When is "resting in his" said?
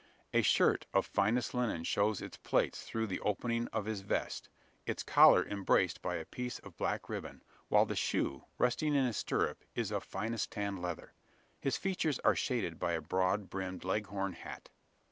8.57-9.17